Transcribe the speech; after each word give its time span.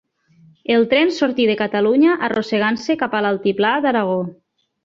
El 0.75 0.85
tren 0.93 1.11
sortí 1.17 1.45
de 1.51 1.57
Catalunya 1.59 2.17
arrossegant-se 2.29 2.99
cap 3.05 3.17
a 3.21 3.25
l'altiplà 3.27 3.79
d'Aragó 3.85 4.21